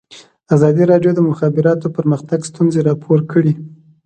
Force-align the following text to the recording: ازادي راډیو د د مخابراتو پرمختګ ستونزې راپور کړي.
ازادي 0.55 0.83
راډیو 0.91 1.11
د 1.13 1.15
د 1.19 1.27
مخابراتو 1.29 1.93
پرمختګ 1.97 2.39
ستونزې 2.49 2.79
راپور 2.89 3.19
کړي. 3.31 3.53